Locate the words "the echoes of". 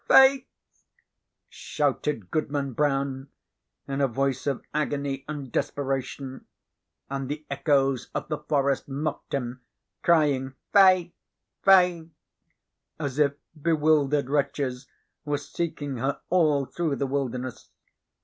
7.29-8.27